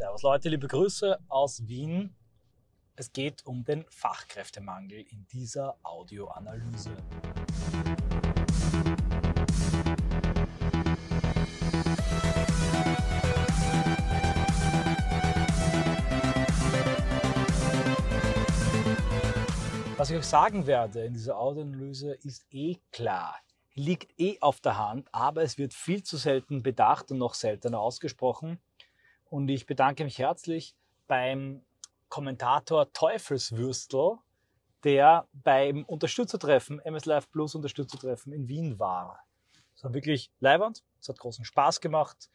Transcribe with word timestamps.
Servus 0.00 0.22
Leute, 0.22 0.48
liebe 0.48 0.66
Grüße 0.66 1.18
aus 1.28 1.68
Wien. 1.68 2.16
Es 2.96 3.12
geht 3.12 3.44
um 3.44 3.66
den 3.66 3.84
Fachkräftemangel 3.90 5.04
in 5.10 5.26
dieser 5.26 5.76
Audioanalyse. 5.82 6.96
Was 19.98 20.08
ich 20.08 20.16
euch 20.16 20.24
sagen 20.24 20.66
werde 20.66 21.04
in 21.04 21.12
dieser 21.12 21.38
Audioanalyse 21.38 22.14
ist 22.22 22.46
eh 22.52 22.78
klar. 22.90 23.36
Liegt 23.74 24.18
eh 24.18 24.38
auf 24.40 24.62
der 24.62 24.78
Hand, 24.78 25.10
aber 25.12 25.42
es 25.42 25.58
wird 25.58 25.74
viel 25.74 26.02
zu 26.02 26.16
selten 26.16 26.62
bedacht 26.62 27.10
und 27.10 27.18
noch 27.18 27.34
seltener 27.34 27.80
ausgesprochen. 27.80 28.58
Und 29.30 29.48
ich 29.48 29.64
bedanke 29.64 30.02
mich 30.02 30.18
herzlich 30.18 30.74
beim 31.06 31.62
Kommentator 32.08 32.92
Teufelswürstel, 32.92 34.18
der 34.82 35.28
beim 35.32 35.84
Unterstützertreffen, 35.84 36.80
MS 36.80 37.04
Live 37.04 37.30
Plus 37.30 37.54
Unterstützertreffen 37.54 38.32
in 38.32 38.48
Wien 38.48 38.80
war. 38.80 39.24
Es 39.76 39.84
war 39.84 39.94
wirklich 39.94 40.32
leibernd, 40.40 40.82
es 41.00 41.08
hat 41.08 41.18
großen 41.18 41.44
Spaß 41.44 41.80
gemacht. 41.80 42.28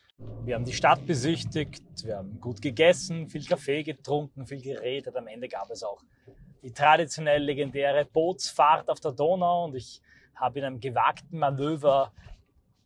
Wir 0.46 0.56
haben 0.56 0.64
die 0.64 0.72
Stadt 0.72 1.06
besichtigt, 1.06 1.84
wir 2.06 2.16
haben 2.16 2.40
gut 2.40 2.62
gegessen, 2.62 3.28
viel 3.28 3.44
Kaffee 3.44 3.84
getrunken, 3.84 4.48
viel 4.48 4.62
geredet. 4.62 5.18
Am 5.18 5.28
Ende 5.28 5.50
gab 5.50 5.70
es 5.70 5.84
auch 5.84 6.02
die 6.64 6.72
traditionell 6.72 7.44
legendäre 7.44 8.06
Bootsfahrt 8.06 8.88
auf 8.88 9.02
der 9.02 9.12
Donau 9.12 9.66
und 9.66 9.76
ich 9.76 10.02
habe 10.34 10.60
in 10.60 10.66
einem 10.66 10.80
gewagten 10.80 11.40
Manöver 11.40 12.14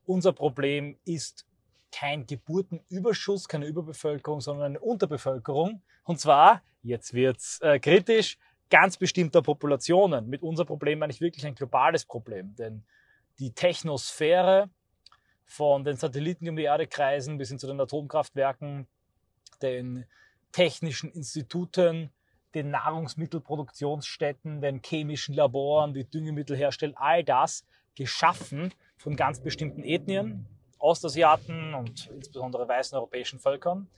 Unser 0.05 0.33
Problem 0.33 0.97
ist 1.05 1.45
kein 1.91 2.25
Geburtenüberschuss, 2.25 3.47
keine 3.47 3.67
Überbevölkerung, 3.67 4.41
sondern 4.41 4.65
eine 4.65 4.79
Unterbevölkerung. 4.79 5.83
Und 6.03 6.19
zwar, 6.19 6.63
jetzt 6.81 7.13
wird's 7.13 7.61
äh, 7.61 7.79
kritisch, 7.79 8.39
ganz 8.71 8.97
bestimmter 8.97 9.43
Populationen. 9.43 10.27
Mit 10.27 10.41
unser 10.41 10.65
Problem 10.65 10.97
meine 10.97 11.13
ich 11.13 11.21
wirklich 11.21 11.45
ein 11.45 11.53
globales 11.53 12.05
Problem. 12.05 12.55
Denn 12.55 12.83
die 13.37 13.53
Technosphäre, 13.53 14.71
von 15.51 15.83
den 15.83 15.97
Satelliten 15.97 16.47
um 16.47 16.55
die 16.55 16.63
Erde 16.63 16.87
kreisen 16.87 17.37
bis 17.37 17.49
hin 17.49 17.59
zu 17.59 17.67
den 17.67 17.81
Atomkraftwerken, 17.81 18.87
den 19.61 20.05
technischen 20.53 21.11
Instituten, 21.11 22.09
den 22.55 22.71
Nahrungsmittelproduktionsstätten, 22.71 24.61
den 24.61 24.81
chemischen 24.81 25.35
Laboren, 25.35 25.93
die 25.93 26.09
Düngemittel 26.09 26.55
herstellen, 26.55 26.95
all 26.95 27.25
das 27.25 27.65
geschaffen 27.95 28.73
von 28.95 29.17
ganz 29.17 29.41
bestimmten 29.41 29.83
Ethnien, 29.83 30.47
Ostasiaten 30.79 31.73
und 31.73 32.09
insbesondere 32.15 32.65
weißen 32.65 32.97
europäischen 32.97 33.39
Völkern. 33.39 33.89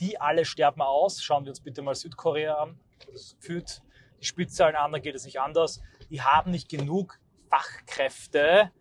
Die 0.00 0.18
alle 0.18 0.46
sterben 0.46 0.80
aus. 0.80 1.22
Schauen 1.22 1.44
wir 1.44 1.50
uns 1.50 1.60
bitte 1.60 1.82
mal 1.82 1.94
Südkorea 1.94 2.54
an. 2.54 2.80
Das 3.12 3.36
führt 3.38 3.82
die 4.18 4.24
Spitzzahlen 4.24 4.76
an, 4.76 4.92
da 4.92 4.98
geht 4.98 5.14
es 5.14 5.26
nicht 5.26 5.40
anders. 5.40 5.82
Die 6.08 6.22
haben 6.22 6.50
nicht 6.50 6.70
genug 6.70 7.20
Fachkräfte, 7.50 8.72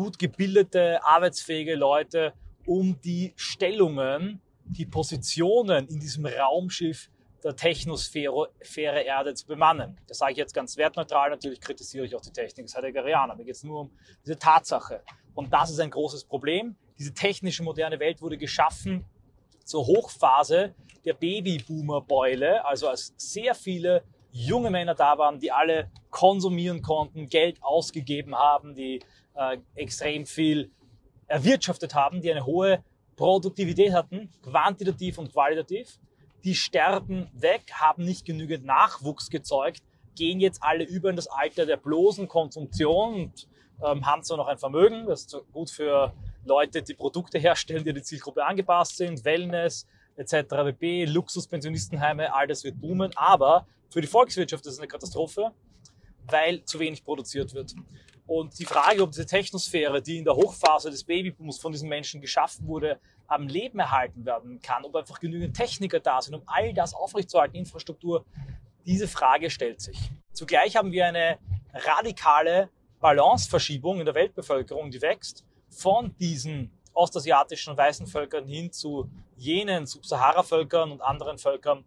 gut 0.00 0.18
gebildete, 0.18 1.04
arbeitsfähige 1.04 1.74
Leute, 1.74 2.32
um 2.64 2.98
die 3.02 3.34
Stellungen, 3.36 4.40
die 4.64 4.86
Positionen 4.86 5.88
in 5.88 6.00
diesem 6.00 6.24
Raumschiff 6.24 7.10
der 7.44 7.54
Technosphäre 7.54 9.02
Erde 9.02 9.34
zu 9.34 9.46
bemannen. 9.46 9.98
Das 10.06 10.16
sage 10.16 10.32
ich 10.32 10.38
jetzt 10.38 10.54
ganz 10.54 10.78
wertneutral, 10.78 11.28
natürlich 11.28 11.60
kritisiere 11.60 12.06
ich 12.06 12.16
auch 12.16 12.22
die 12.22 12.32
Technik 12.32 12.64
des 12.64 12.74
Heideggerianer. 12.74 13.36
Mir 13.36 13.44
geht 13.44 13.56
es 13.56 13.62
nur 13.62 13.80
um 13.82 13.90
diese 14.24 14.38
Tatsache. 14.38 15.02
Und 15.34 15.52
das 15.52 15.70
ist 15.70 15.80
ein 15.80 15.90
großes 15.90 16.24
Problem. 16.24 16.76
Diese 16.98 17.12
technische 17.12 17.62
moderne 17.62 18.00
Welt 18.00 18.22
wurde 18.22 18.38
geschaffen 18.38 19.04
zur 19.66 19.86
Hochphase 19.86 20.74
der 21.04 21.12
Babyboomer-Beule, 21.12 22.64
also 22.64 22.88
als 22.88 23.12
sehr 23.18 23.54
viele 23.54 24.02
junge 24.32 24.70
Männer 24.70 24.94
da 24.94 25.18
waren, 25.18 25.38
die 25.38 25.52
alle 25.52 25.90
konsumieren 26.10 26.82
konnten, 26.82 27.28
Geld 27.28 27.62
ausgegeben 27.62 28.34
haben, 28.34 28.74
die 28.74 29.00
äh, 29.34 29.58
extrem 29.74 30.26
viel 30.26 30.70
erwirtschaftet 31.26 31.94
haben, 31.94 32.20
die 32.20 32.30
eine 32.30 32.44
hohe 32.44 32.82
Produktivität 33.16 33.92
hatten, 33.92 34.30
quantitativ 34.42 35.18
und 35.18 35.32
qualitativ. 35.32 35.98
Die 36.44 36.54
sterben 36.54 37.28
weg, 37.34 37.62
haben 37.72 38.04
nicht 38.04 38.24
genügend 38.24 38.64
Nachwuchs 38.64 39.30
gezeugt, 39.30 39.82
gehen 40.16 40.40
jetzt 40.40 40.62
alle 40.62 40.84
über 40.84 41.10
in 41.10 41.16
das 41.16 41.28
Alter 41.28 41.66
der 41.66 41.76
bloßen 41.76 42.28
Konsumption 42.28 43.14
und 43.14 43.48
ähm, 43.84 44.06
haben 44.06 44.22
zwar 44.22 44.36
noch 44.36 44.48
ein 44.48 44.58
Vermögen, 44.58 45.06
das 45.06 45.22
ist 45.22 45.36
gut 45.52 45.70
für 45.70 46.12
Leute, 46.44 46.82
die 46.82 46.94
Produkte 46.94 47.38
herstellen, 47.38 47.84
die 47.84 47.92
die 47.92 48.02
Zielgruppe 48.02 48.44
angepasst 48.44 48.96
sind, 48.96 49.24
Wellness 49.24 49.86
etc., 50.20 50.76
bb, 50.78 51.06
Luxuspensionistenheime, 51.06 52.32
all 52.34 52.46
das 52.46 52.62
wird 52.62 52.80
boomen, 52.80 53.10
aber 53.16 53.66
für 53.88 54.00
die 54.00 54.06
Volkswirtschaft 54.06 54.66
ist 54.66 54.74
es 54.74 54.78
eine 54.78 54.88
Katastrophe, 54.88 55.52
weil 56.26 56.62
zu 56.64 56.78
wenig 56.78 57.02
produziert 57.02 57.54
wird. 57.54 57.74
Und 58.26 58.56
die 58.58 58.64
Frage, 58.64 59.02
ob 59.02 59.10
diese 59.10 59.26
Technosphäre, 59.26 60.00
die 60.00 60.18
in 60.18 60.24
der 60.24 60.36
Hochphase 60.36 60.90
des 60.90 61.02
Babybooms 61.02 61.58
von 61.58 61.72
diesen 61.72 61.88
Menschen 61.88 62.20
geschaffen 62.20 62.68
wurde, 62.68 63.00
am 63.26 63.48
Leben 63.48 63.78
erhalten 63.80 64.24
werden 64.24 64.60
kann, 64.60 64.84
ob 64.84 64.94
einfach 64.94 65.18
genügend 65.18 65.56
Techniker 65.56 65.98
da 65.98 66.20
sind, 66.20 66.34
um 66.34 66.42
all 66.46 66.72
das 66.72 66.94
aufrechtzuerhalten, 66.94 67.56
Infrastruktur, 67.56 68.24
diese 68.86 69.08
Frage 69.08 69.50
stellt 69.50 69.80
sich. 69.80 69.98
Zugleich 70.32 70.76
haben 70.76 70.92
wir 70.92 71.06
eine 71.06 71.38
radikale 71.72 72.68
Balanceverschiebung 73.00 73.98
in 74.00 74.04
der 74.04 74.14
Weltbevölkerung, 74.14 74.90
die 74.90 75.00
wächst 75.00 75.44
von 75.70 76.14
diesen 76.18 76.70
ostasiatischen 76.92 77.76
weißen 77.76 78.06
Völkern 78.06 78.46
hin 78.46 78.70
zu 78.70 79.08
jenen 79.40 79.86
Subsahara-Völkern 79.86 80.92
und 80.92 81.00
anderen 81.00 81.38
Völkern, 81.38 81.84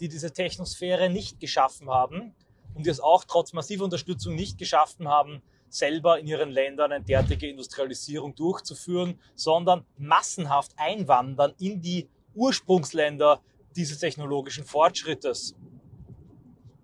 die 0.00 0.08
diese 0.08 0.32
Technosphäre 0.32 1.08
nicht 1.08 1.40
geschaffen 1.40 1.88
haben 1.88 2.34
und 2.74 2.84
die 2.84 2.90
es 2.90 3.00
auch 3.00 3.24
trotz 3.24 3.52
massiver 3.52 3.84
Unterstützung 3.84 4.34
nicht 4.34 4.58
geschaffen 4.58 5.08
haben, 5.08 5.40
selber 5.68 6.18
in 6.18 6.26
ihren 6.26 6.50
Ländern 6.50 6.92
eine 6.92 7.04
derartige 7.04 7.48
Industrialisierung 7.48 8.34
durchzuführen, 8.34 9.18
sondern 9.34 9.84
massenhaft 9.96 10.72
einwandern 10.76 11.54
in 11.58 11.80
die 11.80 12.08
Ursprungsländer 12.34 13.40
dieses 13.74 13.98
technologischen 13.98 14.64
Fortschrittes. 14.64 15.54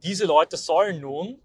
Diese 0.02 0.24
Leute 0.24 0.56
sollen 0.56 1.00
nun, 1.00 1.38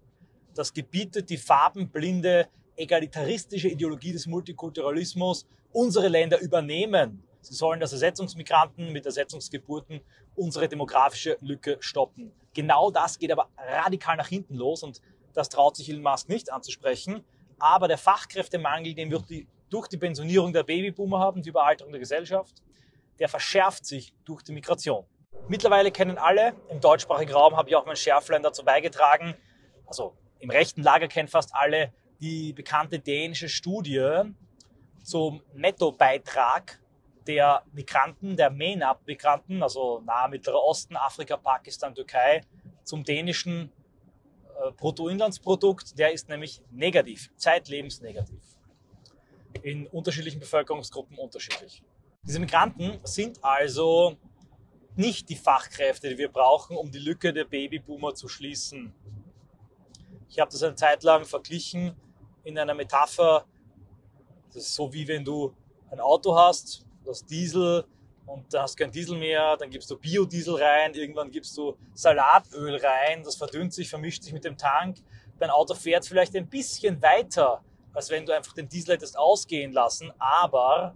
das 0.54 0.72
gebietet 0.72 1.30
die 1.30 1.36
farbenblinde, 1.36 2.48
egalitaristische 2.76 3.68
Ideologie 3.68 4.12
des 4.12 4.26
Multikulturalismus, 4.26 5.46
unsere 5.72 6.08
Länder 6.08 6.40
übernehmen. 6.40 7.22
Sie 7.48 7.54
sollen 7.54 7.80
als 7.80 7.92
Ersetzungsmigranten 7.92 8.92
mit 8.92 9.06
Ersetzungsgeburten 9.06 10.02
unsere 10.36 10.68
demografische 10.68 11.38
Lücke 11.40 11.78
stoppen. 11.80 12.30
Genau 12.52 12.90
das 12.90 13.18
geht 13.18 13.32
aber 13.32 13.48
radikal 13.56 14.18
nach 14.18 14.28
hinten 14.28 14.54
los 14.54 14.82
und 14.82 15.00
das 15.32 15.48
traut 15.48 15.74
sich 15.74 15.88
Elon 15.88 16.02
Musk 16.02 16.28
nicht 16.28 16.52
anzusprechen. 16.52 17.24
Aber 17.58 17.88
der 17.88 17.96
Fachkräftemangel, 17.96 18.94
den 18.94 19.10
wir 19.10 19.24
durch 19.70 19.88
die 19.88 19.96
Pensionierung 19.96 20.52
der 20.52 20.62
Babyboomer 20.62 21.20
haben, 21.20 21.42
die 21.42 21.48
Überalterung 21.48 21.90
der 21.90 22.00
Gesellschaft, 22.00 22.62
der 23.18 23.30
verschärft 23.30 23.86
sich 23.86 24.12
durch 24.26 24.42
die 24.42 24.52
Migration. 24.52 25.06
Mittlerweile 25.48 25.90
kennen 25.90 26.18
alle, 26.18 26.52
im 26.68 26.80
deutschsprachigen 26.80 27.32
Raum 27.32 27.56
habe 27.56 27.70
ich 27.70 27.76
auch 27.76 27.86
mein 27.86 27.96
Schärflein 27.96 28.42
dazu 28.42 28.62
beigetragen, 28.62 29.34
also 29.86 30.14
im 30.38 30.50
rechten 30.50 30.82
Lager 30.82 31.08
kennen 31.08 31.28
fast 31.28 31.54
alle 31.54 31.94
die 32.20 32.52
bekannte 32.52 32.98
dänische 32.98 33.48
Studie 33.48 34.22
zum 35.02 35.42
Nettobeitrag 35.54 36.78
der 37.28 37.62
Migranten, 37.72 38.36
der 38.36 38.50
MENAP-Migranten, 38.50 39.62
also 39.62 40.00
Nahe 40.00 40.30
Mittlerer 40.30 40.64
Osten, 40.64 40.96
Afrika, 40.96 41.36
Pakistan, 41.36 41.94
Türkei, 41.94 42.40
zum 42.84 43.04
dänischen 43.04 43.70
äh, 44.58 44.72
Bruttoinlandsprodukt, 44.72 45.98
der 45.98 46.12
ist 46.12 46.30
nämlich 46.30 46.62
negativ, 46.70 47.30
zeitlebens 47.36 48.00
negativ. 48.00 48.42
In 49.62 49.86
unterschiedlichen 49.88 50.40
Bevölkerungsgruppen 50.40 51.18
unterschiedlich. 51.18 51.82
Diese 52.22 52.40
Migranten 52.40 52.98
sind 53.04 53.44
also 53.44 54.16
nicht 54.96 55.28
die 55.28 55.36
Fachkräfte, 55.36 56.08
die 56.08 56.18
wir 56.18 56.32
brauchen, 56.32 56.76
um 56.78 56.90
die 56.90 56.98
Lücke 56.98 57.32
der 57.32 57.44
Babyboomer 57.44 58.14
zu 58.14 58.26
schließen. 58.26 58.94
Ich 60.30 60.40
habe 60.40 60.50
das 60.50 60.62
eine 60.62 60.74
Zeit 60.74 61.02
lang 61.02 61.26
verglichen 61.26 61.94
in 62.44 62.58
einer 62.58 62.74
Metapher. 62.74 63.44
Das 64.46 64.56
ist 64.56 64.74
so 64.74 64.90
wie 64.92 65.06
wenn 65.06 65.24
du 65.24 65.54
ein 65.90 66.00
Auto 66.00 66.34
hast, 66.34 66.87
das 67.08 67.24
Diesel 67.24 67.84
und 68.26 68.52
dann 68.52 68.62
hast 68.62 68.78
du 68.78 68.84
kein 68.84 68.92
Diesel 68.92 69.18
mehr, 69.18 69.56
dann 69.56 69.70
gibst 69.70 69.90
du 69.90 69.96
Biodiesel 69.96 70.56
rein, 70.56 70.94
irgendwann 70.94 71.30
gibst 71.30 71.56
du 71.56 71.76
Salatöl 71.94 72.76
rein, 72.76 73.22
das 73.24 73.36
verdünnt 73.36 73.72
sich, 73.72 73.88
vermischt 73.88 74.22
sich 74.22 74.32
mit 74.32 74.44
dem 74.44 74.56
Tank. 74.56 74.98
Dein 75.38 75.50
Auto 75.50 75.74
fährt 75.74 76.06
vielleicht 76.06 76.36
ein 76.36 76.46
bisschen 76.46 77.00
weiter, 77.00 77.62
als 77.94 78.10
wenn 78.10 78.26
du 78.26 78.34
einfach 78.34 78.52
den 78.52 78.68
Diesel 78.68 78.94
hättest 78.94 79.18
ausgehen 79.18 79.72
lassen, 79.72 80.12
aber 80.18 80.94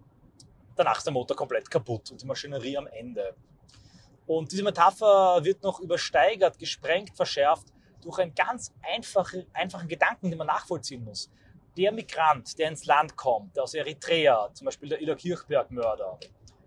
danach 0.77 0.99
ist 0.99 1.05
der 1.05 1.13
Motor 1.13 1.37
komplett 1.37 1.71
kaputt 1.71 2.11
und 2.11 2.21
die 2.21 2.27
Maschinerie 2.27 2.77
am 2.77 2.87
Ende. 2.87 3.35
Und 4.27 4.53
diese 4.53 4.63
Metapher 4.63 5.43
wird 5.43 5.63
noch 5.63 5.81
übersteigert, 5.81 6.59
gesprengt, 6.59 7.17
verschärft 7.17 7.67
durch 8.03 8.19
einen 8.19 8.35
ganz 8.35 8.73
einfachen, 8.83 9.47
einfachen 9.53 9.89
Gedanken, 9.89 10.31
den 10.31 10.39
man 10.39 10.49
nachvollziehen 10.49 11.05
muss. 11.05 11.31
Der 11.77 11.91
Migrant, 11.91 12.59
der 12.59 12.69
ins 12.69 12.85
Land 12.85 13.17
kommt, 13.17 13.59
aus 13.59 13.73
Eritrea, 13.73 14.51
zum 14.53 14.67
Beispiel 14.67 14.91
der 14.91 15.01
Ida 15.01 15.15
Kirchberg-Mörder, 15.15 16.19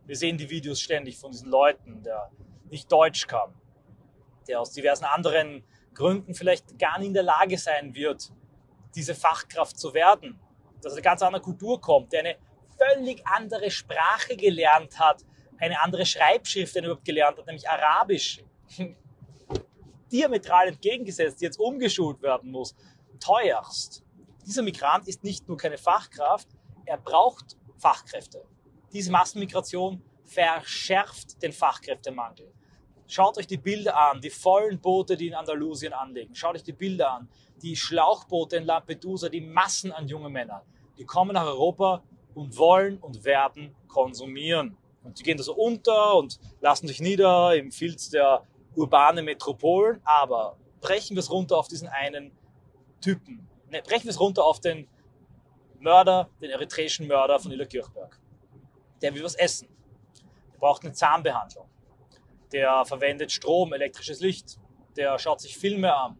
wir 0.06 0.16
sehen 0.16 0.38
die 0.38 0.50
Videos 0.50 0.80
ständig 0.80 1.18
von 1.18 1.32
diesen 1.32 1.50
Leuten, 1.50 2.02
der 2.04 2.32
nicht 2.70 2.92
Deutsch 2.92 3.28
kann, 3.28 3.54
der 4.48 4.60
aus 4.60 4.72
diversen 4.72 5.06
anderen 5.06 5.64
Gründen 5.94 6.34
vielleicht 6.34 6.78
gar 6.80 6.98
nicht 6.98 7.10
in 7.10 7.14
der 7.14 7.24
Lage 7.24 7.58
sein 7.58 7.94
wird, 7.94 8.32
diese 8.96 9.14
Fachkraft 9.14 9.78
zu 9.78 9.94
werden, 9.94 10.40
dass 10.82 10.94
er 10.94 10.98
eine 10.98 11.04
ganz 11.04 11.22
andere 11.22 11.42
Kultur 11.42 11.80
kommt, 11.80 12.12
der 12.12 12.22
eine 12.22 12.36
völlig 12.78 13.26
andere 13.28 13.70
Sprache 13.70 14.36
gelernt 14.36 15.00
hat, 15.00 15.24
eine 15.58 15.82
andere 15.82 16.06
Schreibschrift 16.06 16.76
überhaupt 16.76 17.06
gelernt 17.06 17.38
hat, 17.38 17.46
nämlich 17.46 17.68
Arabisch. 17.70 18.44
Diametral 20.12 20.70
entgegengesetzt, 20.70 21.42
jetzt 21.42 21.60
umgeschult 21.60 22.22
werden 22.22 22.52
muss. 22.52 22.76
Teuerst. 23.20 24.04
Dieser 24.46 24.62
Migrant 24.62 25.08
ist 25.08 25.24
nicht 25.24 25.48
nur 25.48 25.58
keine 25.58 25.78
Fachkraft, 25.78 26.48
er 26.86 26.98
braucht 26.98 27.58
Fachkräfte. 27.78 28.46
Diese 28.94 29.12
Massenmigration 29.12 30.02
verschärft 30.24 31.42
den 31.42 31.52
Fachkräftemangel. 31.52 32.52
Schaut 33.08 33.38
euch 33.38 33.48
die 33.48 33.58
Bilder 33.58 33.98
an, 33.98 34.22
die 34.22 34.30
vollen 34.30 34.80
Boote, 34.80 35.16
die 35.16 35.28
in 35.28 35.36
Andalusien 35.36 35.94
anlegen. 35.94 36.34
Schaut 36.34 36.56
euch 36.56 36.64
die 36.64 36.74
Bilder 36.74 37.12
an, 37.12 37.30
die 37.62 37.76
Schlauchboote 37.76 38.58
in 38.58 38.66
Lampedusa, 38.66 39.30
die 39.30 39.42
Massen 39.42 39.92
an 39.92 40.08
jungen 40.08 40.32
Männern. 40.32 40.62
Die 40.98 41.06
kommen 41.06 41.34
nach 41.34 41.46
Europa 41.46 42.04
und 42.34 42.58
wollen 42.58 42.98
und 42.98 43.24
werden 43.24 43.76
konsumieren. 43.88 44.78
Und 45.04 45.20
die 45.20 45.24
gehen 45.24 45.38
da 45.38 45.44
so 45.44 45.54
unter 45.54 46.16
und 46.16 46.40
lassen 46.62 46.88
sich 46.88 47.00
nieder 47.00 47.56
im 47.56 47.72
Filz 47.72 48.10
der 48.10 48.44
urbanen 48.76 49.26
Metropolen. 49.26 50.02
Aber 50.04 50.58
brechen 50.82 51.16
wir 51.16 51.22
es 51.22 51.30
runter 51.30 51.58
auf 51.58 51.68
diesen 51.68 51.88
einen 51.88 52.32
Typen. 53.02 53.48
Ne, 53.70 53.82
brechen 53.82 54.06
wir 54.06 54.12
es 54.12 54.20
runter 54.20 54.44
auf 54.44 54.60
den 54.60 54.88
Mörder, 55.80 56.30
den 56.42 56.52
eritreischen 56.52 57.08
Mörder 57.08 57.40
von 57.40 57.52
Ila 57.52 57.66
Kirchberg. 57.66 58.20
Der 59.02 59.14
will 59.14 59.24
was 59.24 59.36
essen. 59.36 59.68
Der 60.54 60.60
braucht 60.60 60.84
eine 60.84 60.94
Zahnbehandlung. 60.94 61.70
Der 62.52 62.86
verwendet 62.86 63.32
Strom, 63.32 63.74
elektrisches 63.74 64.20
Licht. 64.20 64.60
Der 64.96 65.18
schaut 65.20 65.42
sich 65.42 65.58
Filme 65.58 65.94
an. 65.94 66.18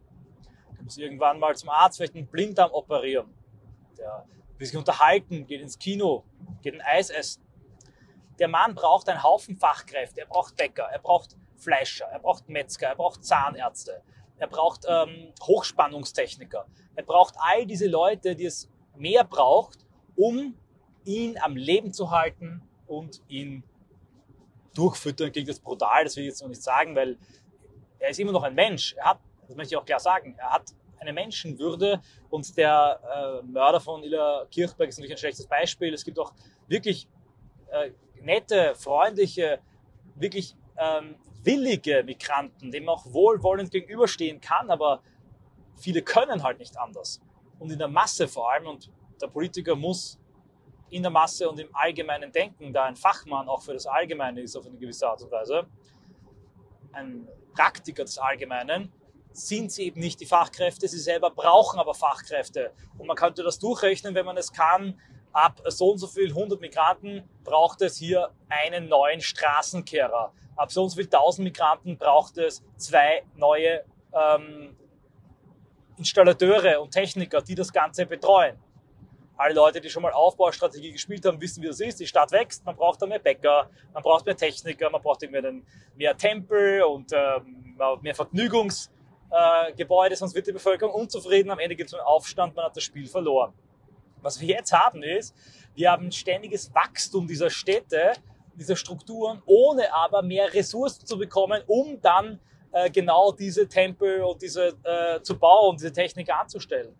Der 0.76 0.84
muss 0.84 0.98
irgendwann 0.98 1.38
mal 1.38 1.56
zum 1.56 1.68
Arzt 1.70 1.96
vielleicht 1.96 2.14
einen 2.14 2.26
Blinddarm 2.26 2.72
operieren. 2.72 3.32
Der 3.96 4.26
will 4.58 4.66
sich 4.66 4.76
unterhalten, 4.76 5.46
geht 5.46 5.60
ins 5.60 5.78
Kino, 5.78 6.24
geht 6.62 6.74
ein 6.74 6.80
Eis 6.80 7.10
essen. 7.10 7.42
Der 8.38 8.48
Mann 8.48 8.74
braucht 8.74 9.08
einen 9.08 9.22
Haufen 9.22 9.56
Fachkräfte. 9.56 10.20
Er 10.20 10.26
braucht 10.26 10.56
Bäcker, 10.56 10.84
er 10.84 10.98
braucht 10.98 11.36
Fleischer, 11.56 12.06
er 12.06 12.18
braucht 12.18 12.48
Metzger, 12.48 12.88
er 12.88 12.96
braucht 12.96 13.24
Zahnärzte, 13.24 14.02
er 14.38 14.46
braucht 14.46 14.84
ähm, 14.88 15.32
Hochspannungstechniker. 15.42 16.66
Er 16.94 17.02
braucht 17.02 17.34
all 17.38 17.66
diese 17.66 17.86
Leute, 17.86 18.36
die 18.36 18.44
es 18.44 18.68
mehr 18.96 19.24
braucht, 19.24 19.78
um 20.14 20.54
ihn 21.04 21.38
am 21.38 21.56
Leben 21.56 21.92
zu 21.92 22.10
halten 22.10 22.62
und 22.86 23.22
ihn 23.28 23.62
durchfüttern. 24.74 25.32
Klingt 25.32 25.48
jetzt 25.48 25.62
brutal, 25.62 26.04
das 26.04 26.16
will 26.16 26.24
ich 26.24 26.30
jetzt 26.30 26.42
noch 26.42 26.48
nicht 26.48 26.62
sagen, 26.62 26.94
weil 26.94 27.16
er 27.98 28.10
ist 28.10 28.20
immer 28.20 28.32
noch 28.32 28.42
ein 28.42 28.54
Mensch. 28.54 28.94
Er 28.94 29.10
hat, 29.10 29.20
das 29.46 29.56
möchte 29.56 29.74
ich 29.74 29.78
auch 29.78 29.84
klar 29.84 30.00
sagen, 30.00 30.34
er 30.38 30.52
hat 30.52 30.74
eine 30.98 31.12
Menschenwürde 31.12 32.00
und 32.30 32.56
der 32.56 33.00
äh, 33.42 33.46
Mörder 33.46 33.80
von 33.80 34.02
Ila 34.02 34.46
Kirchberg 34.50 34.88
ist 34.88 34.96
natürlich 34.96 35.12
ein 35.12 35.18
schlechtes 35.18 35.46
Beispiel. 35.46 35.92
Es 35.94 36.04
gibt 36.04 36.18
auch 36.18 36.32
wirklich 36.68 37.08
äh, 37.70 37.90
nette, 38.22 38.74
freundliche, 38.74 39.60
wirklich 40.14 40.56
ähm, 40.78 41.16
willige 41.42 42.02
Migranten, 42.04 42.70
dem 42.70 42.88
auch 42.88 43.06
wohlwollend 43.06 43.70
gegenüberstehen 43.70 44.40
kann, 44.40 44.70
aber 44.70 45.02
viele 45.76 46.02
können 46.02 46.42
halt 46.42 46.58
nicht 46.58 46.78
anders. 46.78 47.20
Und 47.58 47.70
in 47.70 47.78
der 47.78 47.88
Masse 47.88 48.28
vor 48.28 48.50
allem, 48.50 48.66
und 48.66 48.90
der 49.20 49.28
Politiker 49.28 49.74
muss 49.74 50.18
in 50.90 51.02
der 51.02 51.10
Masse 51.10 51.48
und 51.48 51.58
im 51.58 51.68
allgemeinen 51.72 52.32
Denken, 52.32 52.72
da 52.72 52.84
ein 52.84 52.96
Fachmann 52.96 53.48
auch 53.48 53.62
für 53.62 53.72
das 53.72 53.86
Allgemeine 53.86 54.40
ist 54.40 54.56
auf 54.56 54.66
eine 54.66 54.76
gewisse 54.76 55.08
Art 55.08 55.22
und 55.22 55.30
Weise, 55.30 55.66
ein 56.92 57.28
Praktiker 57.54 58.04
des 58.04 58.18
Allgemeinen, 58.18 58.92
sind 59.32 59.70
sie 59.70 59.84
eben 59.84 60.00
nicht 60.00 60.20
die 60.20 60.26
Fachkräfte, 60.26 60.88
sie 60.88 60.98
selber 60.98 61.30
brauchen 61.30 61.78
aber 61.78 61.94
Fachkräfte. 61.94 62.72
Und 62.96 63.06
man 63.06 63.16
könnte 63.16 63.42
das 63.42 63.58
durchrechnen, 63.58 64.14
wenn 64.14 64.24
man 64.24 64.36
es 64.36 64.52
kann, 64.52 64.98
ab 65.36 65.60
so 65.66 65.90
und 65.90 65.98
so 65.98 66.06
viel 66.06 66.28
100 66.28 66.60
Migranten 66.60 67.22
braucht 67.44 67.82
es 67.82 67.98
hier 67.98 68.30
einen 68.48 68.88
neuen 68.88 69.20
Straßenkehrer. 69.20 70.32
Ab 70.56 70.72
so 70.72 70.84
und 70.84 70.88
so 70.88 70.96
viel 70.96 71.04
1000 71.04 71.44
Migranten 71.44 71.98
braucht 71.98 72.38
es 72.38 72.64
zwei 72.78 73.22
neue 73.34 73.84
ähm, 74.14 74.74
Installateure 75.98 76.80
und 76.80 76.90
Techniker, 76.90 77.42
die 77.42 77.54
das 77.54 77.70
Ganze 77.70 78.06
betreuen. 78.06 78.56
Alle 79.36 79.52
Leute, 79.52 79.82
die 79.82 79.90
schon 79.90 80.02
mal 80.02 80.12
Aufbaustrategie 80.12 80.92
gespielt 80.92 81.26
haben, 81.26 81.38
wissen, 81.38 81.62
wie 81.62 81.66
das 81.66 81.80
ist. 81.80 82.00
Die 82.00 82.06
Stadt 82.06 82.32
wächst, 82.32 82.64
man 82.64 82.74
braucht 82.74 83.02
da 83.02 83.06
mehr 83.06 83.18
Bäcker, 83.18 83.68
man 83.92 84.02
braucht 84.02 84.24
mehr 84.24 84.36
Techniker, 84.36 84.88
man 84.88 85.02
braucht 85.02 85.20
mehr, 85.30 85.52
mehr 85.94 86.16
Tempel 86.16 86.82
und 86.84 87.12
ähm, 87.12 87.76
mehr 88.00 88.14
Vergnügungsgebäude, 88.14 90.14
äh, 90.14 90.16
sonst 90.16 90.34
wird 90.34 90.46
die 90.46 90.52
Bevölkerung 90.52 90.94
unzufrieden. 90.94 91.50
Am 91.50 91.58
Ende 91.58 91.76
gibt 91.76 91.90
es 91.90 91.94
einen 91.94 92.04
Aufstand, 92.04 92.56
man 92.56 92.64
hat 92.64 92.76
das 92.76 92.84
Spiel 92.84 93.06
verloren. 93.06 93.52
Was 94.22 94.40
wir 94.40 94.48
jetzt 94.48 94.72
haben 94.72 95.02
ist, 95.02 95.34
wir 95.74 95.90
haben 95.90 96.10
ständiges 96.10 96.74
Wachstum 96.74 97.26
dieser 97.26 97.50
Städte, 97.50 98.12
dieser 98.54 98.76
Strukturen, 98.76 99.42
ohne 99.46 99.92
aber 99.92 100.22
mehr 100.22 100.52
Ressourcen 100.52 101.06
zu 101.06 101.18
bekommen, 101.18 101.62
um 101.66 102.00
dann 102.00 102.40
äh, 102.72 102.90
genau 102.90 103.32
diese 103.32 103.68
Tempel 103.68 104.22
und 104.22 104.40
diese 104.40 104.76
äh, 104.82 105.20
zu 105.22 105.38
bauen, 105.38 105.76
diese 105.76 105.92
Technik 105.92 106.30
anzustellen. 106.30 106.94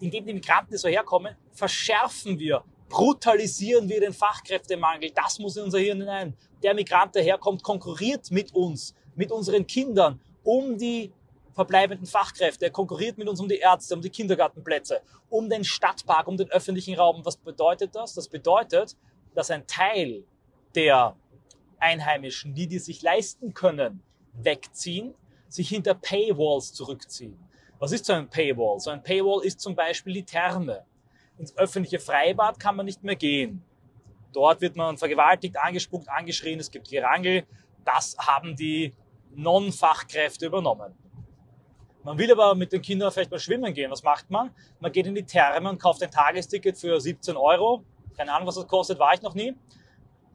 Indem 0.00 0.26
die 0.26 0.34
Migranten, 0.34 0.76
so 0.76 0.88
herkommen, 0.88 1.36
verschärfen 1.52 2.38
wir, 2.38 2.64
brutalisieren 2.88 3.88
wir 3.88 4.00
den 4.00 4.12
Fachkräftemangel. 4.12 5.10
Das 5.14 5.38
muss 5.38 5.56
in 5.56 5.64
unser 5.64 5.78
Hirn 5.78 6.00
hinein. 6.00 6.36
Der 6.62 6.74
Migrant, 6.74 7.14
der 7.14 7.22
herkommt, 7.22 7.62
konkurriert 7.62 8.30
mit 8.30 8.54
uns, 8.54 8.94
mit 9.14 9.30
unseren 9.30 9.66
Kindern 9.66 10.20
um 10.42 10.76
die 10.76 11.12
verbleibenden 11.54 12.06
Fachkräfte. 12.06 12.66
Er 12.66 12.70
konkurriert 12.70 13.16
mit 13.18 13.28
uns 13.28 13.40
um 13.40 13.48
die 13.48 13.58
Ärzte, 13.58 13.94
um 13.94 14.02
die 14.02 14.10
Kindergartenplätze, 14.10 15.00
um 15.28 15.48
den 15.48 15.64
Stadtpark, 15.64 16.26
um 16.28 16.36
den 16.36 16.50
öffentlichen 16.50 16.96
Raum. 16.96 17.24
Was 17.24 17.36
bedeutet 17.36 17.94
das? 17.94 18.14
Das 18.14 18.28
bedeutet, 18.28 18.96
dass 19.34 19.50
ein 19.50 19.66
Teil 19.66 20.24
der 20.74 21.16
Einheimischen, 21.78 22.54
die 22.54 22.66
die 22.66 22.78
sich 22.78 23.02
leisten 23.02 23.54
können, 23.54 24.02
wegziehen, 24.32 25.14
sich 25.48 25.68
hinter 25.68 25.94
Paywalls 25.94 26.72
zurückziehen. 26.72 27.38
Was 27.78 27.92
ist 27.92 28.06
so 28.06 28.12
ein 28.12 28.28
Paywall? 28.28 28.80
So 28.80 28.90
ein 28.90 29.02
Paywall 29.02 29.44
ist 29.44 29.60
zum 29.60 29.74
Beispiel 29.74 30.14
die 30.14 30.24
Therme. 30.24 30.84
Ins 31.38 31.56
öffentliche 31.56 31.98
Freibad 31.98 32.58
kann 32.58 32.76
man 32.76 32.86
nicht 32.86 33.02
mehr 33.02 33.16
gehen. 33.16 33.62
Dort 34.32 34.60
wird 34.60 34.76
man 34.76 34.98
vergewaltigt, 34.98 35.56
angespuckt, 35.56 36.08
angeschrien, 36.08 36.58
es 36.58 36.70
gibt 36.70 36.88
Gerangel. 36.88 37.44
Das 37.84 38.16
haben 38.18 38.56
die 38.56 38.94
Non-Fachkräfte 39.34 40.46
übernommen. 40.46 40.94
Man 42.04 42.18
will 42.18 42.30
aber 42.30 42.54
mit 42.54 42.70
den 42.70 42.82
Kindern 42.82 43.10
vielleicht 43.10 43.30
mal 43.30 43.40
schwimmen 43.40 43.72
gehen. 43.72 43.90
Was 43.90 44.02
macht 44.02 44.30
man? 44.30 44.50
Man 44.78 44.92
geht 44.92 45.06
in 45.06 45.14
die 45.14 45.24
Therme 45.24 45.70
und 45.70 45.80
kauft 45.80 46.02
ein 46.02 46.10
Tagesticket 46.10 46.76
für 46.76 47.00
17 47.00 47.36
Euro. 47.36 47.82
Keine 48.16 48.32
Ahnung, 48.32 48.46
was 48.46 48.56
das 48.56 48.66
kostet, 48.66 48.98
war 48.98 49.14
ich 49.14 49.22
noch 49.22 49.34
nie. 49.34 49.54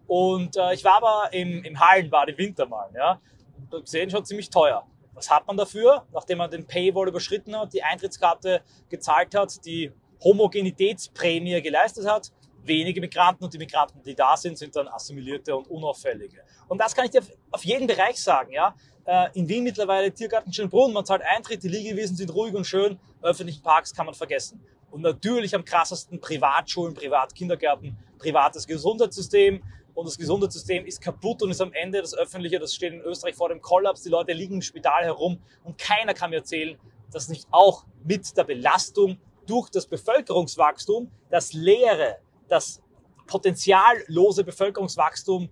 Und 0.07 0.57
äh, 0.57 0.73
ich 0.73 0.83
war 0.83 0.95
aber 0.95 1.31
im, 1.31 1.63
im 1.63 1.79
Hallenbad 1.79 2.29
im 2.29 2.37
Winter 2.39 2.65
mal. 2.65 2.89
Ja. 2.95 3.21
Und 3.69 3.85
gesehen 3.85 4.09
schon 4.09 4.25
ziemlich 4.25 4.49
teuer. 4.49 4.83
Was 5.13 5.29
hat 5.29 5.45
man 5.45 5.57
dafür? 5.57 6.05
Nachdem 6.11 6.39
man 6.39 6.49
den 6.49 6.65
Paywall 6.65 7.07
überschritten 7.07 7.55
hat, 7.55 7.71
die 7.73 7.83
Eintrittskarte 7.83 8.61
gezahlt 8.89 9.35
hat, 9.35 9.63
die 9.63 9.91
Homogenitätsprämie 10.23 11.61
geleistet 11.61 12.07
hat, 12.07 12.31
wenige 12.63 12.99
Migranten 12.99 13.43
und 13.43 13.53
die 13.53 13.57
Migranten, 13.57 14.01
die 14.01 14.15
da 14.15 14.35
sind, 14.35 14.57
sind 14.57 14.75
dann 14.75 14.87
assimilierte 14.87 15.55
und 15.55 15.69
unauffällige. 15.69 16.41
Und 16.69 16.77
das 16.77 16.95
kann 16.95 17.05
ich 17.05 17.11
dir 17.11 17.21
auf 17.51 17.65
jeden 17.65 17.87
Bereich 17.87 18.21
sagen. 18.21 18.53
Ja? 18.53 18.75
Äh, 19.03 19.27
in 19.33 19.49
Wien 19.49 19.63
mittlerweile 19.63 20.11
Tiergarten 20.13 20.53
Schönbrunn, 20.53 20.93
man 20.93 21.03
zahlt 21.03 21.23
Eintritt, 21.23 21.63
die 21.63 21.67
Liegewiesen 21.67 22.15
sind 22.15 22.33
ruhig 22.33 22.53
und 22.53 22.65
schön, 22.65 22.97
öffentlichen 23.21 23.61
Parks 23.61 23.93
kann 23.93 24.05
man 24.05 24.15
vergessen. 24.15 24.63
Und 24.91 25.01
natürlich 25.01 25.53
am 25.55 25.65
krassesten 25.65 26.21
Privatschulen, 26.21 26.93
Privatkindergärten, 26.93 27.97
privates 28.17 28.65
Gesundheitssystem. 28.65 29.63
Und 29.95 30.07
das 30.07 30.17
Gesundheitssystem 30.17 30.85
ist 30.85 31.01
kaputt 31.01 31.41
und 31.41 31.51
ist 31.51 31.61
am 31.61 31.73
Ende 31.73 32.01
das 32.01 32.15
Öffentliche, 32.15 32.59
das 32.59 32.73
steht 32.73 32.93
in 32.93 33.01
Österreich 33.01 33.35
vor 33.35 33.49
dem 33.49 33.61
Kollaps. 33.61 34.03
Die 34.03 34.09
Leute 34.09 34.33
liegen 34.33 34.55
im 34.55 34.61
Spital 34.61 35.03
herum 35.03 35.39
und 35.63 35.77
keiner 35.77 36.13
kann 36.13 36.29
mir 36.29 36.37
erzählen, 36.37 36.77
dass 37.11 37.27
nicht 37.27 37.47
auch 37.51 37.85
mit 38.03 38.37
der 38.37 38.43
Belastung 38.43 39.17
durch 39.45 39.69
das 39.69 39.87
Bevölkerungswachstum 39.87 41.11
das 41.29 41.53
leere, 41.53 42.17
das 42.47 42.81
potenziallose 43.25 44.43
Bevölkerungswachstum 44.43 45.49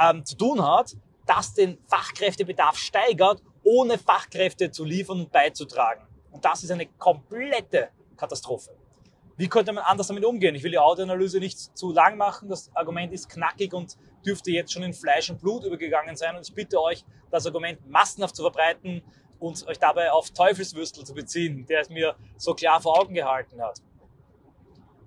ähm, 0.00 0.24
zu 0.24 0.36
tun 0.36 0.64
hat, 0.66 0.96
das 1.26 1.54
den 1.54 1.78
Fachkräftebedarf 1.86 2.76
steigert, 2.76 3.42
ohne 3.62 3.98
Fachkräfte 3.98 4.70
zu 4.70 4.84
liefern 4.84 5.20
und 5.20 5.32
beizutragen. 5.32 6.06
Und 6.30 6.44
das 6.44 6.64
ist 6.64 6.70
eine 6.70 6.86
komplette 6.86 7.90
Katastrophe. 8.16 8.70
Wie 9.36 9.48
könnte 9.48 9.72
man 9.72 9.84
anders 9.84 10.08
damit 10.08 10.24
umgehen? 10.24 10.54
Ich 10.54 10.62
will 10.62 10.70
die 10.70 10.78
Audioanalyse 10.78 11.38
nicht 11.38 11.58
zu 11.76 11.92
lang 11.92 12.16
machen. 12.18 12.48
Das 12.48 12.70
Argument 12.74 13.12
ist 13.12 13.28
knackig 13.28 13.72
und 13.72 13.96
dürfte 14.24 14.50
jetzt 14.50 14.72
schon 14.72 14.82
in 14.82 14.92
Fleisch 14.92 15.30
und 15.30 15.40
Blut 15.40 15.64
übergegangen 15.64 16.14
sein. 16.14 16.36
Und 16.36 16.46
ich 16.46 16.54
bitte 16.54 16.80
euch, 16.80 17.04
das 17.30 17.46
Argument 17.46 17.88
massenhaft 17.88 18.36
zu 18.36 18.42
verbreiten 18.42 19.02
und 19.38 19.66
euch 19.66 19.78
dabei 19.78 20.12
auf 20.12 20.30
Teufelswürstel 20.30 21.04
zu 21.04 21.14
beziehen, 21.14 21.64
der 21.66 21.80
es 21.80 21.88
mir 21.88 22.16
so 22.36 22.52
klar 22.52 22.80
vor 22.82 23.00
Augen 23.00 23.14
gehalten 23.14 23.62
hat. 23.62 23.80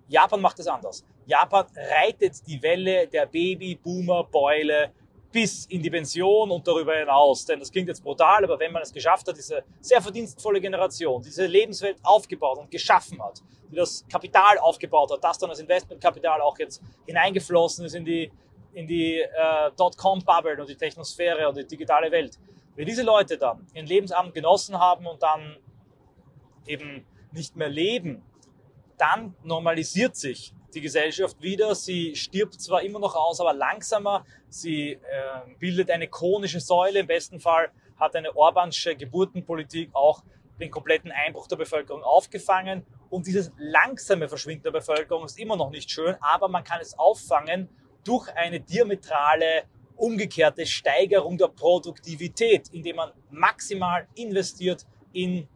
Japan 0.07 0.41
macht 0.41 0.59
es 0.59 0.67
anders. 0.67 1.05
Japan 1.25 1.65
reitet 1.75 2.45
die 2.47 2.61
Welle 2.61 3.07
der 3.07 3.25
Baby-Boomer-Beule 3.25 4.91
bis 5.31 5.65
in 5.65 5.81
die 5.81 5.89
Pension 5.89 6.51
und 6.51 6.65
darüber 6.67 6.95
hinaus. 6.95 7.45
Denn 7.45 7.59
das 7.59 7.71
klingt 7.71 7.87
jetzt 7.87 8.03
brutal, 8.03 8.43
aber 8.43 8.59
wenn 8.59 8.71
man 8.71 8.83
es 8.83 8.93
geschafft 8.93 9.27
hat, 9.27 9.35
diese 9.35 9.63
sehr 9.81 10.01
verdienstvolle 10.01 10.61
Generation, 10.61 11.21
diese 11.21 11.45
Lebenswelt 11.47 11.97
aufgebaut 12.03 12.59
und 12.59 12.69
geschaffen 12.69 13.21
hat, 13.21 13.41
die 13.69 13.75
das 13.75 14.05
Kapital 14.07 14.59
aufgebaut 14.59 15.11
hat, 15.11 15.23
das 15.23 15.39
dann 15.39 15.49
als 15.49 15.59
Investmentkapital 15.59 16.39
auch 16.39 16.57
jetzt 16.59 16.81
hineingeflossen 17.07 17.85
ist 17.85 17.95
in 17.95 18.05
die, 18.05 18.31
in 18.73 18.85
die 18.85 19.19
äh, 19.19 19.71
Dotcom-Bubble 19.75 20.61
und 20.61 20.69
die 20.69 20.75
Technosphäre 20.75 21.49
und 21.49 21.57
die 21.57 21.65
digitale 21.65 22.11
Welt. 22.11 22.37
Wenn 22.75 22.85
diese 22.85 23.03
Leute 23.03 23.37
dann 23.37 23.65
ihren 23.73 23.87
Lebensabend 23.87 24.35
genossen 24.35 24.79
haben 24.79 25.07
und 25.07 25.21
dann 25.23 25.57
eben 26.67 27.05
nicht 27.31 27.55
mehr 27.55 27.69
leben, 27.69 28.23
dann 28.97 29.35
normalisiert 29.43 30.15
sich 30.15 30.53
die 30.75 30.81
Gesellschaft 30.81 31.41
wieder. 31.41 31.75
Sie 31.75 32.15
stirbt 32.15 32.59
zwar 32.61 32.81
immer 32.81 32.99
noch 32.99 33.15
aus, 33.15 33.39
aber 33.39 33.53
langsamer. 33.53 34.25
Sie 34.49 34.91
äh, 34.91 34.99
bildet 35.59 35.89
eine 35.91 36.07
chronische 36.07 36.59
Säule. 36.59 36.99
Im 36.99 37.07
besten 37.07 37.39
Fall 37.39 37.71
hat 37.97 38.15
eine 38.15 38.35
Orbansche 38.35 38.95
Geburtenpolitik 38.95 39.89
auch 39.93 40.23
den 40.59 40.71
kompletten 40.71 41.11
Einbruch 41.11 41.47
der 41.47 41.55
Bevölkerung 41.55 42.03
aufgefangen. 42.03 42.85
Und 43.09 43.27
dieses 43.27 43.51
langsame 43.57 44.27
Verschwinden 44.29 44.63
der 44.63 44.71
Bevölkerung 44.71 45.25
ist 45.25 45.39
immer 45.39 45.55
noch 45.55 45.69
nicht 45.69 45.89
schön, 45.89 46.15
aber 46.19 46.47
man 46.47 46.63
kann 46.63 46.79
es 46.81 46.97
auffangen 46.97 47.69
durch 48.03 48.27
eine 48.35 48.59
diametrale, 48.59 49.63
umgekehrte 49.95 50.65
Steigerung 50.65 51.37
der 51.37 51.47
Produktivität, 51.47 52.69
indem 52.71 52.97
man 52.97 53.11
maximal 53.29 54.07
investiert 54.15 54.85
in 55.13 55.47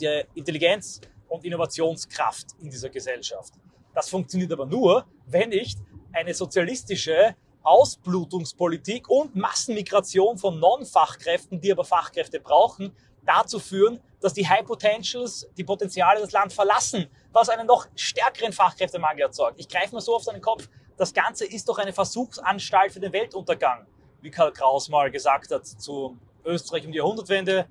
die 0.00 0.22
Intelligenz 0.34 1.00
und 1.28 1.44
Innovationskraft 1.44 2.46
in 2.60 2.70
dieser 2.70 2.88
Gesellschaft. 2.88 3.54
Das 3.96 4.10
funktioniert 4.10 4.52
aber 4.52 4.66
nur, 4.66 5.06
wenn 5.24 5.48
nicht 5.48 5.78
eine 6.12 6.34
sozialistische 6.34 7.34
Ausblutungspolitik 7.62 9.08
und 9.08 9.34
Massenmigration 9.34 10.36
von 10.36 10.60
Non-Fachkräften, 10.60 11.62
die 11.62 11.72
aber 11.72 11.82
Fachkräfte 11.82 12.38
brauchen, 12.38 12.94
dazu 13.24 13.58
führen, 13.58 13.98
dass 14.20 14.34
die 14.34 14.46
High 14.46 14.66
Potentials 14.66 15.48
die 15.56 15.64
Potenziale 15.64 16.20
des 16.20 16.32
Land 16.32 16.52
verlassen, 16.52 17.06
was 17.32 17.48
einen 17.48 17.66
noch 17.66 17.86
stärkeren 17.94 18.52
Fachkräftemangel 18.52 19.22
erzeugt. 19.22 19.58
Ich 19.58 19.66
greife 19.66 19.94
mal 19.94 20.02
so 20.02 20.16
auf 20.16 20.24
seinen 20.24 20.42
Kopf. 20.42 20.68
Das 20.98 21.14
Ganze 21.14 21.46
ist 21.46 21.66
doch 21.66 21.78
eine 21.78 21.94
Versuchsanstalt 21.94 22.92
für 22.92 23.00
den 23.00 23.14
Weltuntergang, 23.14 23.86
wie 24.20 24.30
Karl 24.30 24.52
Kraus 24.52 24.90
mal 24.90 25.10
gesagt 25.10 25.50
hat 25.50 25.66
zu 25.66 26.18
Österreich 26.44 26.84
um 26.84 26.92
die 26.92 26.98
Jahrhundertwende. 26.98 27.66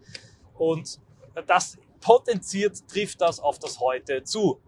Und 0.57 0.99
das 1.45 1.77
potenziert 2.01 2.87
trifft 2.87 3.21
das 3.21 3.39
auf 3.39 3.59
das 3.59 3.79
Heute 3.79 4.23
zu. 4.23 4.59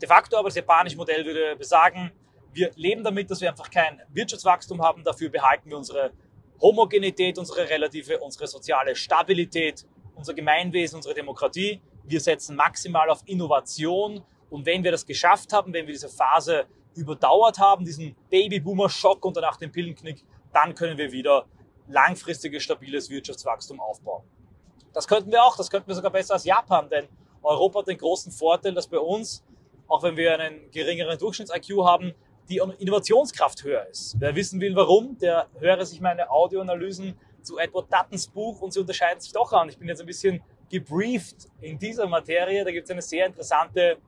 De 0.00 0.08
facto 0.08 0.36
aber 0.36 0.48
das 0.48 0.56
japanische 0.56 0.96
Modell 0.96 1.24
würde 1.24 1.56
besagen, 1.56 2.12
wir 2.52 2.70
leben 2.76 3.02
damit, 3.02 3.30
dass 3.30 3.40
wir 3.40 3.50
einfach 3.50 3.70
kein 3.70 4.00
Wirtschaftswachstum 4.12 4.80
haben, 4.80 5.02
dafür 5.02 5.28
behalten 5.28 5.68
wir 5.68 5.76
unsere 5.76 6.12
Homogenität, 6.60 7.36
unsere 7.38 7.68
relative, 7.68 8.20
unsere 8.20 8.46
soziale 8.46 8.94
Stabilität, 8.94 9.84
unser 10.14 10.34
Gemeinwesen, 10.34 10.96
unsere 10.96 11.14
Demokratie. 11.14 11.80
Wir 12.04 12.20
setzen 12.20 12.54
maximal 12.54 13.10
auf 13.10 13.22
Innovation 13.26 14.22
und 14.50 14.64
wenn 14.64 14.84
wir 14.84 14.92
das 14.92 15.04
geschafft 15.04 15.52
haben, 15.52 15.72
wenn 15.72 15.86
wir 15.86 15.92
diese 15.92 16.08
Phase 16.08 16.66
überdauert 16.94 17.58
haben, 17.58 17.84
diesen 17.84 18.14
Babyboomer-Schock 18.30 19.24
und 19.24 19.36
danach 19.36 19.56
den 19.56 19.72
Pillenknick, 19.72 20.24
dann 20.52 20.76
können 20.76 20.96
wir 20.96 21.10
wieder 21.10 21.46
langfristiges, 21.88 22.62
stabiles 22.62 23.10
Wirtschaftswachstum 23.10 23.80
aufbauen. 23.80 24.22
Das 24.92 25.08
könnten 25.08 25.32
wir 25.32 25.42
auch, 25.42 25.56
das 25.56 25.68
könnten 25.70 25.88
wir 25.88 25.96
sogar 25.96 26.12
besser 26.12 26.34
als 26.34 26.44
Japan, 26.44 26.88
denn 26.88 27.08
Europa 27.42 27.80
hat 27.80 27.88
den 27.88 27.98
großen 27.98 28.30
Vorteil, 28.30 28.74
dass 28.74 28.86
bei 28.86 28.98
uns 28.98 29.44
auch 29.88 30.02
wenn 30.02 30.16
wir 30.16 30.38
einen 30.38 30.70
geringeren 30.70 31.18
Durchschnitts-IQ 31.18 31.84
haben, 31.84 32.14
die 32.48 32.60
Innovationskraft 32.78 33.64
höher 33.64 33.86
ist. 33.88 34.16
Wer 34.18 34.34
wissen 34.34 34.60
will, 34.60 34.76
warum, 34.76 35.16
der 35.18 35.48
höre 35.58 35.84
sich 35.86 36.00
meine 36.00 36.30
Audioanalysen 36.30 37.18
zu 37.42 37.58
Edward 37.58 37.92
Duttons 37.92 38.26
Buch 38.26 38.60
und 38.60 38.72
sie 38.72 38.80
unterscheiden 38.80 39.20
sich 39.20 39.32
doch 39.32 39.52
an. 39.52 39.68
Ich 39.68 39.78
bin 39.78 39.88
jetzt 39.88 40.00
ein 40.00 40.06
bisschen 40.06 40.42
gebrieft 40.70 41.48
in 41.60 41.78
dieser 41.78 42.06
Materie. 42.06 42.64
Da 42.64 42.70
gibt 42.70 42.84
es 42.84 42.90
eine 42.90 43.02
sehr 43.02 43.26
interessante 43.26 43.98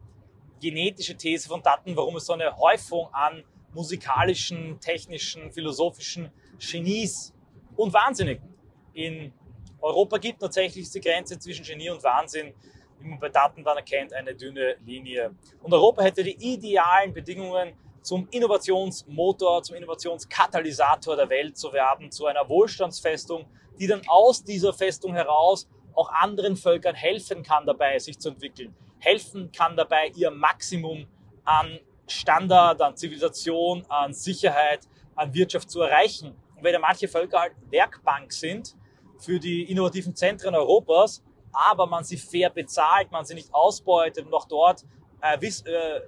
genetische 0.60 1.16
These 1.16 1.48
von 1.48 1.62
Dutton, 1.62 1.96
warum 1.96 2.16
es 2.16 2.26
so 2.26 2.32
eine 2.32 2.56
Häufung 2.56 3.08
an 3.12 3.44
musikalischen, 3.74 4.80
technischen, 4.80 5.52
philosophischen 5.52 6.30
Genies 6.58 7.34
und 7.76 7.92
Wahnsinnigen 7.92 8.54
in 8.94 9.32
Europa 9.80 10.16
gibt. 10.16 10.40
Tatsächlich 10.40 10.84
ist 10.84 10.94
die 10.94 11.00
Grenze 11.00 11.38
zwischen 11.38 11.64
Genie 11.64 11.90
und 11.90 12.02
Wahnsinn 12.02 12.54
wie 13.00 13.08
man 13.08 13.18
bei 13.18 13.28
Daten 13.28 13.62
dann 13.64 13.76
erkennt, 13.76 14.12
eine 14.12 14.34
dünne 14.34 14.76
Linie. 14.84 15.34
Und 15.62 15.72
Europa 15.72 16.02
hätte 16.02 16.22
die 16.22 16.36
idealen 16.36 17.12
Bedingungen, 17.12 17.74
zum 18.06 18.28
Innovationsmotor, 18.30 19.64
zum 19.64 19.74
Innovationskatalysator 19.74 21.16
der 21.16 21.28
Welt 21.28 21.58
zu 21.58 21.72
werden, 21.72 22.12
zu 22.12 22.26
einer 22.26 22.48
Wohlstandsfestung, 22.48 23.46
die 23.80 23.88
dann 23.88 24.02
aus 24.06 24.44
dieser 24.44 24.72
Festung 24.72 25.12
heraus 25.14 25.68
auch 25.92 26.08
anderen 26.12 26.56
Völkern 26.56 26.94
helfen 26.94 27.42
kann 27.42 27.66
dabei, 27.66 27.98
sich 27.98 28.20
zu 28.20 28.28
entwickeln, 28.28 28.72
helfen 29.00 29.50
kann 29.50 29.76
dabei, 29.76 30.12
ihr 30.14 30.30
Maximum 30.30 31.08
an 31.44 31.80
Standard, 32.06 32.80
an 32.80 32.96
Zivilisation, 32.96 33.84
an 33.88 34.12
Sicherheit, 34.12 34.86
an 35.16 35.34
Wirtschaft 35.34 35.68
zu 35.68 35.80
erreichen. 35.80 36.28
Und 36.54 36.62
wenn 36.62 36.74
ja 36.74 36.78
manche 36.78 37.08
Völker 37.08 37.40
halt 37.40 37.54
Werkbank 37.70 38.32
sind 38.32 38.76
für 39.18 39.40
die 39.40 39.64
innovativen 39.64 40.14
Zentren 40.14 40.54
Europas, 40.54 41.24
aber 41.56 41.86
man 41.86 42.04
sie 42.04 42.16
fair 42.16 42.50
bezahlt, 42.50 43.10
man 43.10 43.24
sie 43.24 43.34
nicht 43.34 43.52
ausbeutet 43.54 44.26
und 44.26 44.34
auch 44.34 44.46
dort 44.46 44.84
äh, 45.20 45.40
Wiss, 45.40 45.62
äh, 45.62 46.00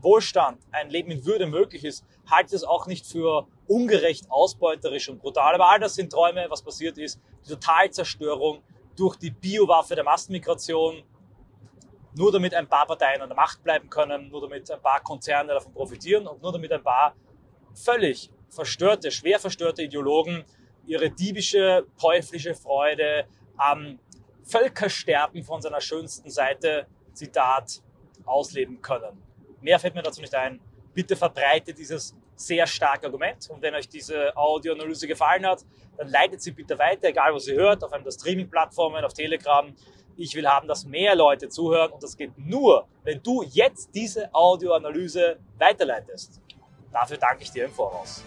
Wohlstand, 0.00 0.58
ein 0.72 0.90
Leben 0.90 1.10
in 1.10 1.24
Würde 1.24 1.46
möglich 1.46 1.84
ist, 1.84 2.04
halte 2.30 2.54
es 2.54 2.64
auch 2.64 2.86
nicht 2.86 3.06
für 3.06 3.46
ungerecht, 3.66 4.30
ausbeuterisch 4.30 5.08
und 5.08 5.20
brutal. 5.20 5.54
Aber 5.54 5.70
all 5.70 5.80
das 5.80 5.94
sind 5.94 6.12
Träume, 6.12 6.46
was 6.48 6.62
passiert 6.62 6.98
ist, 6.98 7.20
die 7.44 7.50
Totalzerstörung 7.50 8.62
durch 8.96 9.16
die 9.16 9.30
Biowaffe 9.30 9.94
der 9.94 10.04
Massenmigration, 10.04 11.02
nur 12.14 12.32
damit 12.32 12.54
ein 12.54 12.66
paar 12.66 12.86
Parteien 12.86 13.20
an 13.20 13.28
der 13.28 13.36
Macht 13.36 13.62
bleiben 13.62 13.90
können, 13.90 14.28
nur 14.30 14.40
damit 14.40 14.70
ein 14.70 14.80
paar 14.80 15.02
Konzerne 15.02 15.52
davon 15.52 15.72
profitieren 15.72 16.26
und 16.26 16.42
nur 16.42 16.52
damit 16.52 16.72
ein 16.72 16.82
paar 16.82 17.14
völlig 17.74 18.30
verstörte, 18.48 19.10
schwer 19.10 19.38
verstörte 19.38 19.82
Ideologen 19.82 20.44
ihre 20.86 21.10
diebische, 21.10 21.86
teuflische 22.00 22.54
Freude 22.54 23.26
am 23.56 23.98
Völkersterben 24.46 25.42
von 25.42 25.60
seiner 25.60 25.80
schönsten 25.80 26.30
Seite, 26.30 26.86
Zitat, 27.12 27.82
ausleben 28.24 28.80
können. 28.80 29.22
Mehr 29.60 29.78
fällt 29.78 29.94
mir 29.94 30.02
dazu 30.02 30.20
nicht 30.20 30.34
ein. 30.34 30.60
Bitte 30.94 31.16
verbreitet 31.16 31.78
dieses 31.78 32.14
sehr 32.36 32.66
starke 32.66 33.06
Argument. 33.06 33.48
Und 33.50 33.62
wenn 33.62 33.74
euch 33.74 33.88
diese 33.88 34.36
Audioanalyse 34.36 35.08
gefallen 35.08 35.46
hat, 35.46 35.64
dann 35.96 36.08
leitet 36.08 36.42
sie 36.42 36.52
bitte 36.52 36.78
weiter, 36.78 37.08
egal 37.08 37.32
wo 37.34 37.38
sie 37.38 37.54
hört, 37.54 37.82
auf 37.82 37.92
einem 37.92 38.04
der 38.04 38.12
Streaming-Plattformen, 38.12 39.04
auf 39.04 39.14
Telegram. 39.14 39.74
Ich 40.16 40.34
will 40.34 40.46
haben, 40.46 40.68
dass 40.68 40.84
mehr 40.84 41.14
Leute 41.14 41.48
zuhören 41.48 41.92
und 41.92 42.02
das 42.02 42.16
geht 42.16 42.38
nur, 42.38 42.86
wenn 43.04 43.22
du 43.22 43.42
jetzt 43.42 43.94
diese 43.94 44.32
Audioanalyse 44.34 45.38
weiterleitest. 45.58 46.40
Dafür 46.92 47.18
danke 47.18 47.42
ich 47.42 47.50
dir 47.50 47.66
im 47.66 47.72
Voraus. 47.72 48.22